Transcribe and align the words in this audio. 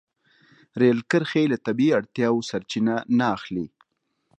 رېل 0.81 0.99
کرښې 1.11 1.43
له 1.51 1.57
طبیعي 1.65 1.95
اړتیاوو 1.99 2.47
سرچینه 2.49 2.95
نه 3.17 3.25
اخلي. 3.35 3.65